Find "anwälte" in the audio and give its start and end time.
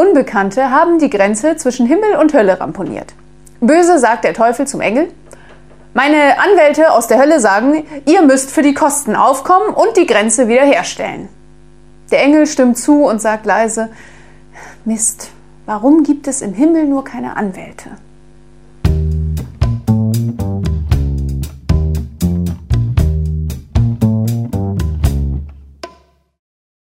6.40-6.92, 17.36-17.90